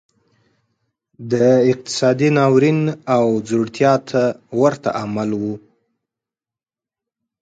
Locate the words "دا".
1.31-1.49